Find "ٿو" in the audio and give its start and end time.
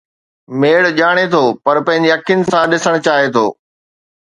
1.33-1.43, 3.35-3.45